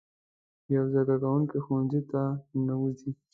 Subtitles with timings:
[0.75, 2.21] یو زده کوونکی ښوونځي ته
[2.63, 3.11] ننوځي.